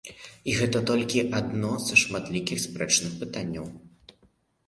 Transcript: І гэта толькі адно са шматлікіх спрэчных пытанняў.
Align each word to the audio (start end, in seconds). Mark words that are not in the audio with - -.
І 0.51 0.53
гэта 0.59 0.79
толькі 0.91 1.21
адно 1.39 1.73
са 1.89 1.99
шматлікіх 2.03 2.61
спрэчных 2.65 3.11
пытанняў. 3.21 3.67